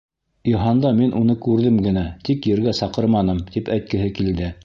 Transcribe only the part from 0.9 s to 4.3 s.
мин уны күрҙем генә, тик ергә саҡырманым» тип әйткеһе